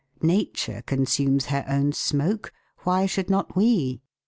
"Nature 0.35 0.81
consumes 0.87 1.45
her 1.45 1.63
own 1.67 1.91
smoke, 1.93 2.51
why 2.79 3.05
should 3.05 3.29
not 3.29 3.55
we 3.55 4.01